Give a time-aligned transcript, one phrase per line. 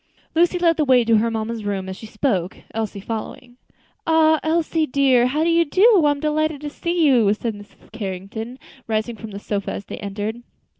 [0.33, 3.57] Lucy led the way to her mamma's room, as she spoke, Elsie following.
[4.07, 4.39] "Ah!
[4.41, 6.03] Elsie dear, how do you do?
[6.07, 7.91] I'm delighted to see you," said Mrs.
[7.91, 10.41] Carrington, rising from the sofa as they entered.